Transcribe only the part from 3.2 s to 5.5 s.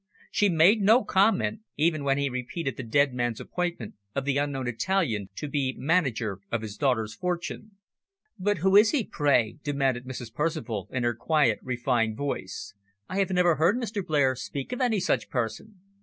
appointment of the unknown Italian to